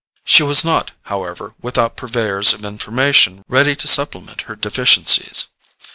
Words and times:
She 0.25 0.41
was 0.41 0.65
not, 0.65 0.93
however, 1.03 1.53
without 1.61 1.95
purveyors 1.95 2.53
of 2.53 2.65
information 2.65 3.43
ready 3.47 3.75
to 3.75 3.87
supplement 3.87 4.41
her 4.49 4.55
deficiencies. 4.55 5.49